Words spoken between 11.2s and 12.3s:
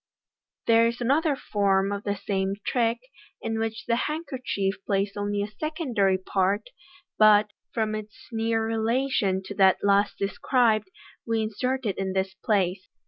we insert it in